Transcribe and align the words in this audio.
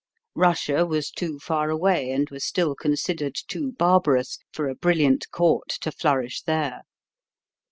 Russia 0.33 0.83
was 0.83 1.11
too 1.11 1.37
far 1.37 1.69
away, 1.69 2.09
and 2.09 2.31
was 2.31 2.43
still 2.43 2.73
considered 2.73 3.35
too 3.47 3.71
barbarous, 3.73 4.39
for 4.51 4.67
a 4.67 4.73
brilliant 4.73 5.29
court 5.29 5.69
to 5.79 5.91
flourish 5.91 6.41
there. 6.41 6.81